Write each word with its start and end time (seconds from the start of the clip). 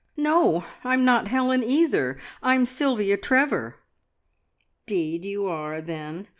"No, 0.17 0.65
I'm 0.83 1.05
not 1.05 1.27
Helen 1.27 1.63
either. 1.63 2.17
I'm 2.41 2.65
Sylvia 2.65 3.17
Trevor." 3.17 3.75
"'Deed, 4.87 5.23
you 5.25 5.45
are, 5.45 5.79
then! 5.79 6.27